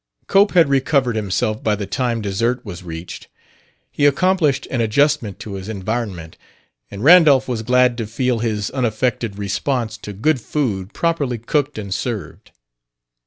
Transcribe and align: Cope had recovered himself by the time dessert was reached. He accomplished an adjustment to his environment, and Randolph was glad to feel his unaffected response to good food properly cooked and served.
Cope 0.25 0.53
had 0.55 0.67
recovered 0.67 1.15
himself 1.15 1.63
by 1.63 1.75
the 1.75 1.85
time 1.85 2.23
dessert 2.23 2.65
was 2.65 2.81
reached. 2.81 3.27
He 3.91 4.07
accomplished 4.07 4.65
an 4.71 4.81
adjustment 4.81 5.37
to 5.41 5.53
his 5.53 5.69
environment, 5.69 6.39
and 6.89 7.03
Randolph 7.03 7.47
was 7.47 7.61
glad 7.61 7.99
to 7.99 8.07
feel 8.07 8.39
his 8.39 8.71
unaffected 8.71 9.37
response 9.37 9.97
to 9.99 10.11
good 10.11 10.41
food 10.41 10.93
properly 10.93 11.37
cooked 11.37 11.77
and 11.77 11.93
served. 11.93 12.49